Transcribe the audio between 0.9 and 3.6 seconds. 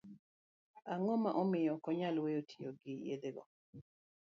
Ang'o ma omiyo okonyal weyo tiyo gi yedhe go?